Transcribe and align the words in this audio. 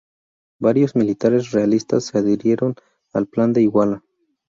Varios 0.57 0.95
militares 0.95 1.51
realistas 1.51 2.05
se 2.05 2.17
adhirieron 2.17 2.73
al 3.13 3.27
Plan 3.27 3.53
de 3.53 3.61
Iguala. 3.61 4.01